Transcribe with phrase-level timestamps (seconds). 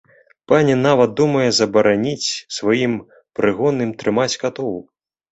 [0.51, 2.95] Пані нават думае забараніць сваім
[3.41, 4.73] прыгонным трымаць катоў.